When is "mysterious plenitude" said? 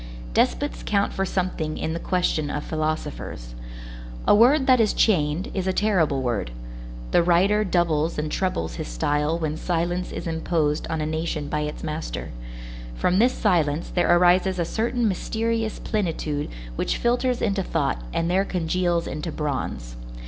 15.07-16.49